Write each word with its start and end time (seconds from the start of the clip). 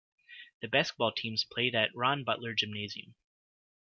The 0.63 0.67
basketball 0.67 1.11
teams 1.11 1.43
play 1.43 1.71
at 1.73 1.93
Ron 1.95 2.23
Butler 2.23 2.55
Gymnasium. 2.55 3.13